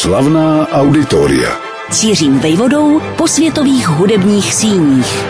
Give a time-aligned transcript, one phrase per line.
[0.00, 1.50] Slavná auditoria.
[1.90, 5.24] Cířím vejvodou po světových hudebních síních.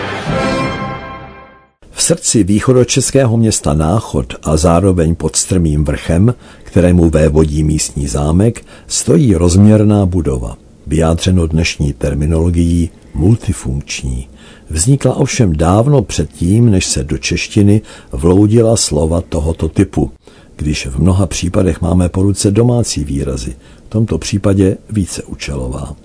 [1.91, 6.33] V srdci východočeského města Náchod a zároveň pod strmým vrchem,
[6.63, 10.57] kterému vévodí místní zámek, stojí rozměrná budova,
[10.87, 14.27] vyjádřeno dnešní terminologií multifunkční.
[14.69, 20.11] Vznikla ovšem dávno předtím, než se do češtiny vloudila slova tohoto typu,
[20.55, 23.55] když v mnoha případech máme po ruce domácí výrazy,
[23.87, 25.95] v tomto případě více účelová.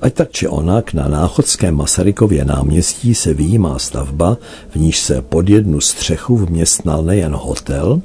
[0.00, 4.36] Ať tak či onak na náchodském Masarykově náměstí se výjímá stavba,
[4.70, 8.02] v níž se pod jednu střechu vměstnal nejen hotel,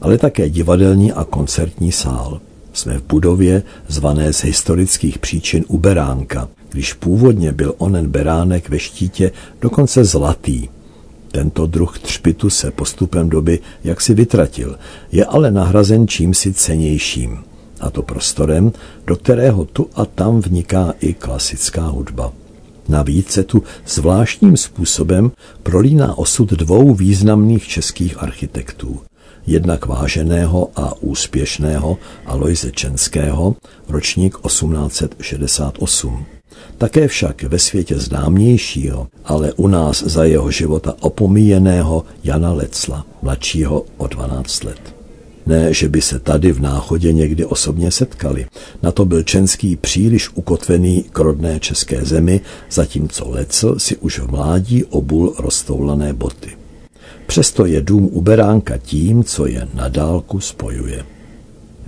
[0.00, 2.40] ale také divadelní a koncertní sál.
[2.72, 8.78] Jsme v budově zvané z historických příčin u Beránka, když původně byl onen beránek ve
[8.78, 10.68] štítě dokonce zlatý.
[11.32, 14.78] Tento druh třpitu se postupem doby jaksi vytratil,
[15.12, 17.38] je ale nahrazen čímsi cenějším,
[17.80, 18.72] a to prostorem,
[19.06, 22.32] do kterého tu a tam vniká i klasická hudba.
[22.88, 25.30] Navíc se tu zvláštním způsobem
[25.62, 29.00] prolíná osud dvou významných českých architektů.
[29.46, 33.56] Jednak váženého a úspěšného Alojze Čenského,
[33.88, 36.37] ročník 1868
[36.78, 43.84] také však ve světě známějšího, ale u nás za jeho života opomíjeného Jana Lecla, mladšího
[43.96, 44.94] o 12 let.
[45.46, 48.46] Ne, že by se tady v náchodě někdy osobně setkali.
[48.82, 54.30] Na to byl Čenský příliš ukotvený k rodné české zemi, zatímco Lecl si už v
[54.30, 56.50] mládí obul roztoulané boty.
[57.26, 61.04] Přesto je dům u Beránka tím, co je na dálku spojuje.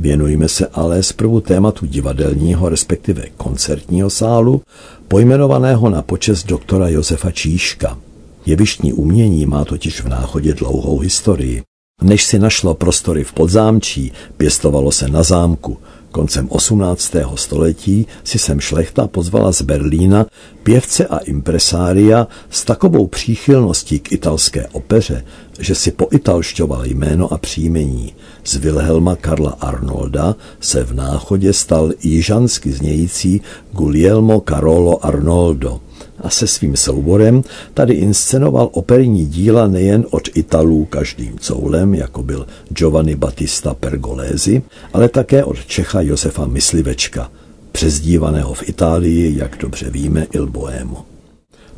[0.01, 4.63] Věnujeme se ale zprvu tématu divadelního, respektive koncertního sálu,
[5.09, 7.99] pojmenovaného na počest doktora Josefa Číška.
[8.47, 11.63] Jevištní umění má totiž v náchodě dlouhou historii.
[12.03, 15.79] Než si našlo prostory v podzámčí, pěstovalo se na zámku.
[16.13, 17.13] Koncem 18.
[17.35, 20.27] století si sem šlechta pozvala z Berlína
[20.63, 25.25] pěvce a impresária s takovou příchylností k italské opeře,
[25.59, 28.15] že si poitalšťoval jméno a příjmení.
[28.45, 33.41] Z Wilhelma Karla Arnolda se v náchodě stal jižansky znějící
[33.73, 35.81] Guglielmo Carolo Arnoldo
[36.21, 37.43] a se svým souborem
[37.75, 45.09] tady inscenoval operní díla nejen od Italů každým coulem, jako byl Giovanni Battista Pergolesi, ale
[45.09, 47.31] také od Čecha Josefa Myslivečka,
[47.73, 51.07] přezdívaného v Itálii, jak dobře víme, Il Boemo.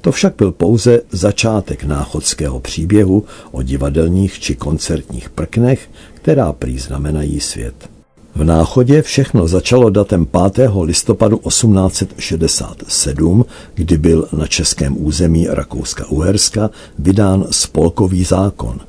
[0.00, 7.40] To však byl pouze začátek náchodského příběhu o divadelních či koncertních prknech, která prý znamenají
[7.40, 7.91] svět.
[8.34, 10.70] V Náchodě všechno začalo datem 5.
[10.82, 13.44] listopadu 1867,
[13.74, 18.80] kdy byl na českém území Rakouska-Uherska vydán spolkový zákon.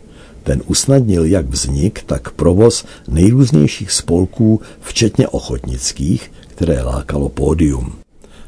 [0.43, 8.03] Ten usnadnil jak vznik, tak provoz nejrůznějších spolků, včetně ochotnických, které lákalo pódium.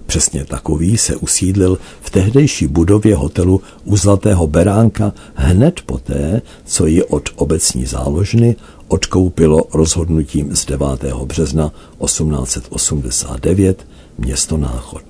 [0.05, 7.03] Přesně takový se usídlil v tehdejší budově hotelu u Zlatého Beránka hned poté, co ji
[7.03, 8.55] od obecní záložny
[8.87, 10.87] odkoupilo rozhodnutím z 9.
[11.25, 11.71] března
[12.05, 15.03] 1889 město Náchod.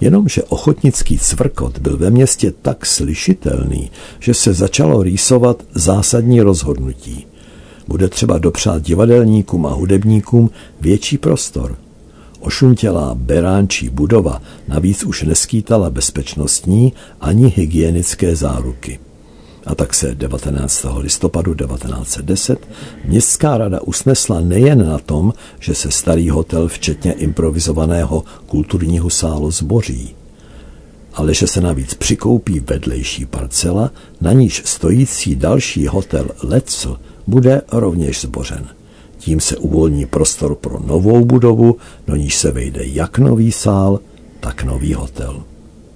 [0.00, 3.90] Jenomže ochotnický cvrkot byl ve městě tak slyšitelný,
[4.20, 7.26] že se začalo rýsovat zásadní rozhodnutí.
[7.88, 11.76] Bude třeba dopřát divadelníkům a hudebníkům větší prostor–
[12.44, 18.98] Ošuntělá beránčí budova navíc už neskýtala bezpečnostní ani hygienické záruky.
[19.66, 20.86] A tak se 19.
[20.96, 22.68] listopadu 1910
[23.04, 30.14] městská rada usnesla nejen na tom, že se starý hotel včetně improvizovaného kulturního sálu zboří,
[31.14, 33.90] ale že se navíc přikoupí vedlejší parcela,
[34.20, 38.68] na níž stojící další hotel Lecl bude rovněž zbořen.
[39.24, 41.76] Tím se uvolní prostor pro novou budovu,
[42.06, 44.00] do níž se vejde jak nový sál,
[44.40, 45.42] tak nový hotel.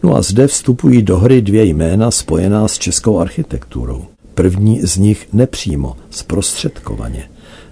[0.03, 4.05] No a zde vstupují do hry dvě jména spojená s českou architekturou.
[4.35, 7.31] První z nich nepřímo, zprostředkovaně.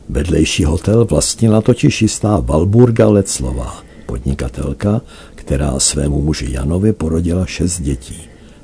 [0.09, 5.01] Vedlejší hotel vlastnila totiž jistá Valburga Leclová, podnikatelka,
[5.35, 8.21] která svému muži Janovi porodila šest dětí.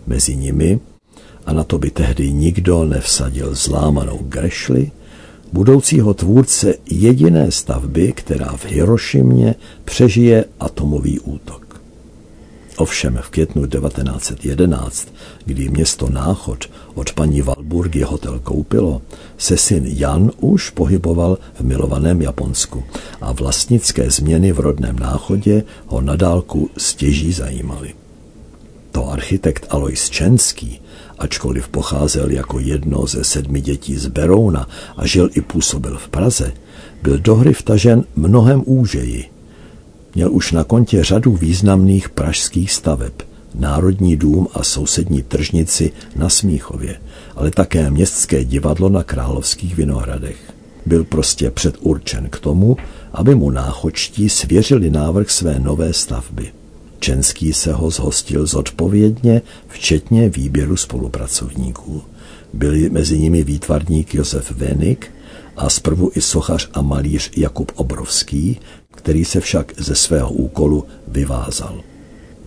[0.06, 0.80] Mezi nimi,
[1.46, 4.90] a na to by tehdy nikdo nevsadil zlámanou grešli,
[5.52, 9.54] budoucího tvůrce jediné stavby, která v Hirošimě
[9.84, 11.62] přežije atomový útok.
[12.76, 15.08] Ovšem v květnu 1911,
[15.44, 19.02] kdy město Náchod od paní Valburgy hotel koupilo,
[19.38, 22.84] se syn Jan už pohyboval v milovaném Japonsku
[23.20, 28.01] a vlastnické změny v rodném Náchodě ho nadálku stěží zajímaly.
[29.12, 30.80] Architekt Alois Čenský
[31.18, 36.52] ačkoliv pocházel jako jedno ze sedmi dětí z Berouna a žil i působil v Praze,
[37.02, 39.24] byl do hry vtažen mnohem úžeji.
[40.14, 43.12] Měl už na kontě řadu významných pražských staveb,
[43.54, 47.00] Národní dům a sousední tržnici na Smíchově,
[47.36, 50.52] ale také městské divadlo na Královských Vinohradech.
[50.86, 52.76] Byl prostě předurčen k tomu,
[53.12, 56.52] aby mu náchočtí svěřili návrh své nové stavby.
[57.02, 62.02] Čenský se ho zhostil zodpovědně, včetně výběru spolupracovníků.
[62.52, 65.10] Byli mezi nimi výtvarník Josef Venik
[65.56, 68.60] a zprvu i sochař a malíř Jakub Obrovský,
[68.90, 71.80] který se však ze svého úkolu vyvázal.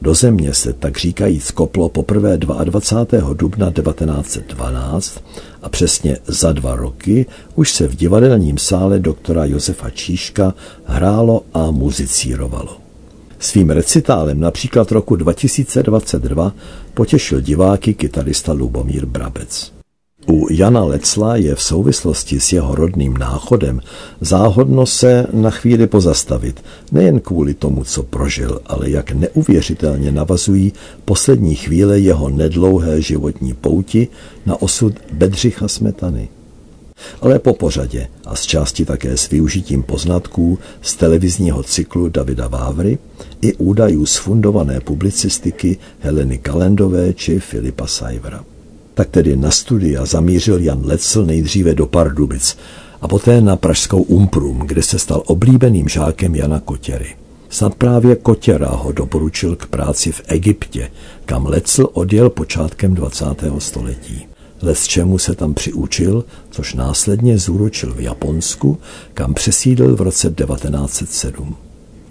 [0.01, 3.33] Do země se tak říkajíc koplo poprvé 22.
[3.33, 5.23] dubna 1912
[5.61, 7.25] a přesně za dva roky
[7.55, 10.53] už se v divadelním sále doktora Josefa Číška
[10.85, 12.84] hrálo a muzicírovalo.
[13.45, 16.53] Svým recitálem například roku 2022
[16.93, 19.71] potěšil diváky kytarista Lubomír Brabec.
[20.27, 23.81] U Jana Lecla je v souvislosti s jeho rodným náchodem
[24.21, 30.73] záhodno se na chvíli pozastavit, nejen kvůli tomu, co prožil, ale jak neuvěřitelně navazují
[31.05, 34.07] poslední chvíle jeho nedlouhé životní pouti
[34.45, 36.29] na osud Bedřicha Smetany.
[37.21, 42.97] Ale po pořadě a z části také s využitím poznatků z televizního cyklu Davida Vávry
[43.41, 48.43] i údajů z fundované publicistiky Heleny Kalendové či Filipa Sajvra.
[48.93, 52.57] Tak tedy na studia zamířil Jan Lecl nejdříve do Pardubic
[53.01, 57.15] a poté na pražskou Umprum, kde se stal oblíbeným žákem Jana Kotěry.
[57.49, 60.91] Snad právě Kotěra ho doporučil k práci v Egyptě,
[61.25, 63.25] kam Lecl odjel počátkem 20.
[63.57, 64.27] století.
[64.65, 68.77] Les čemu se tam přiučil, což následně zúročil v Japonsku,
[69.13, 71.55] kam přesídl v roce 1907.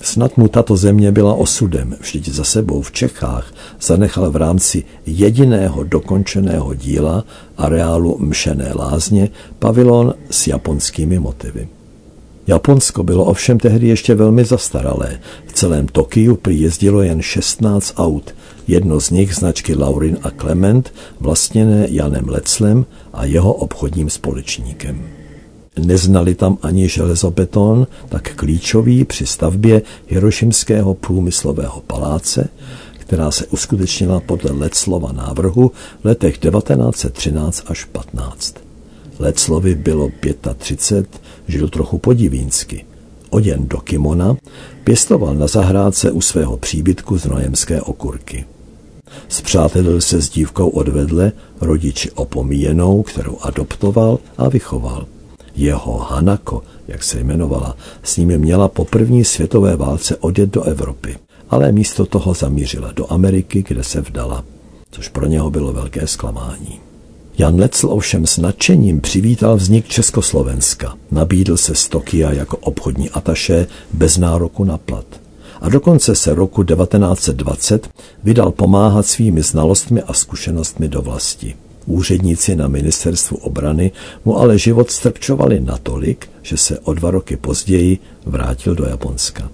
[0.03, 5.85] Snad mu tato země byla osudem, vždyť za sebou v Čechách zanechal v rámci jediného
[5.85, 7.25] dokončeného díla
[7.57, 9.29] areálu Mšené lázně
[9.59, 11.69] pavilon s japonskými motivy.
[12.47, 15.21] Japonsko bylo ovšem tehdy ještě velmi zastaralé.
[15.47, 18.35] V celém Tokiu přijezdilo jen 16 aut,
[18.69, 25.09] jedno z nich značky Laurin a Clement, vlastněné Janem Leclem a jeho obchodním společníkem.
[25.79, 32.49] Neznali tam ani železobeton, tak klíčový při stavbě Hirošimského průmyslového paláce,
[32.99, 38.55] která se uskutečnila podle Leclova návrhu v letech 1913 až 15.
[39.19, 40.11] Leclovi bylo
[40.59, 42.85] 35, žil trochu podivínsky.
[43.31, 44.37] Oděn do kimona,
[44.85, 48.45] pěstoval na zahrádce u svého příbytku z nojemské okurky.
[49.29, 55.07] Zpřátelil se s dívkou odvedle, rodiči opomíjenou, kterou adoptoval a vychoval.
[55.57, 61.17] Jeho Hanako, jak se jmenovala, s ním měla po první světové válce odjet do Evropy,
[61.51, 64.45] ale místo toho zamířila do Ameriky, kde se vdala,
[64.91, 66.81] což pro něho bylo velké zklamání.
[67.39, 70.95] Jan Lecl ovšem s nadšením přivítal vznik Československa.
[71.11, 75.05] Nabídl se z Tokia jako obchodní ataše bez nároku na plat.
[75.61, 77.89] A dokonce se roku 1920
[78.25, 81.55] vydal pomáhat svými znalostmi a zkušenostmi do vlasti.
[81.87, 83.93] Úředníci na ministerstvu obrany
[84.25, 89.51] mu ale život strpčovali natolik, že se o dva roky později vrátil do Japonska.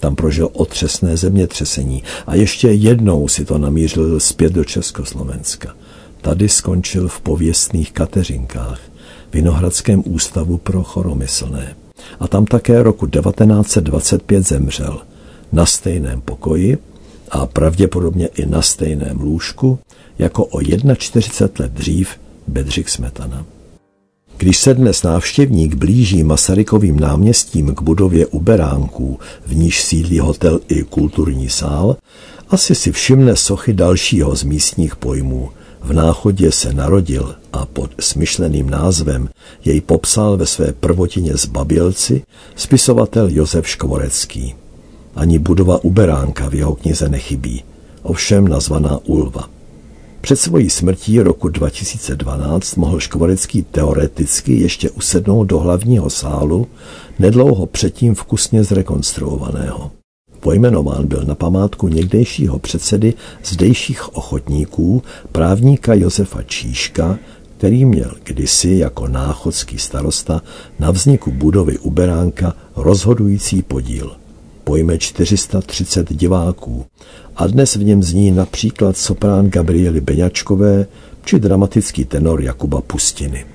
[0.00, 5.74] Tam prožil otřesné zemětřesení a ještě jednou si to namířil zpět do Československa.
[6.22, 8.80] Tady skončil v pověstných Kateřinkách,
[9.32, 11.76] Vinohradském ústavu pro choromyslné.
[12.20, 15.00] A tam také roku 1925 zemřel.
[15.52, 16.78] Na stejném pokoji
[17.30, 19.78] a pravděpodobně i na stejném lůžku
[20.18, 20.60] jako o
[20.96, 22.08] 41 let dřív
[22.48, 23.46] Bedřich Smetana.
[24.36, 30.82] Když se dnes návštěvník blíží Masarykovým náměstím k budově Uberánků, v níž sídlí hotel i
[30.82, 31.96] kulturní sál,
[32.48, 35.50] asi si všimne sochy dalšího z místních pojmů.
[35.82, 39.28] V náchodě se narodil a pod smyšleným názvem
[39.64, 42.22] jej popsal ve své prvotině z Babělci
[42.56, 44.54] spisovatel Josef Škvorecký.
[45.16, 47.64] Ani budova Uberánka v jeho knize nechybí,
[48.02, 49.48] ovšem nazvaná Ulva.
[50.20, 56.66] Před svojí smrtí roku 2012 mohl Škvorecký teoreticky ještě usednout do hlavního sálu,
[57.18, 59.90] nedlouho předtím vkusně zrekonstruovaného.
[60.42, 67.18] Pojmenován byl na památku někdejšího předsedy zdejších ochotníků, právníka Josefa Číška,
[67.56, 70.42] který měl kdysi jako náchodský starosta
[70.78, 74.16] na vzniku budovy Uberánka rozhodující podíl
[74.64, 76.84] pojme 430 diváků
[77.36, 80.86] a dnes v něm zní například soprán Gabriely Beňačkové
[81.24, 83.46] či dramatický tenor Jakuba Pustiny.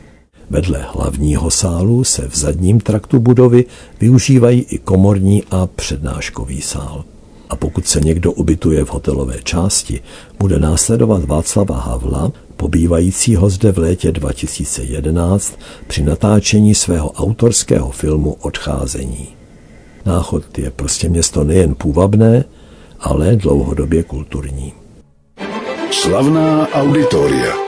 [0.50, 3.66] Vedle hlavního sálu se v zadním traktu budovy
[4.00, 7.04] využívají i komorní a přednáškový sál.
[7.50, 10.01] A pokud se někdo ubytuje v hotelové části,
[10.39, 19.27] bude následovat Václava Havla, pobývajícího zde v létě 2011 při natáčení svého autorského filmu Odcházení.
[20.06, 22.46] Náchod je prostě město nejen půvabné,
[23.00, 24.74] ale dlouhodobě kulturní.
[25.92, 27.67] Slavná auditoria.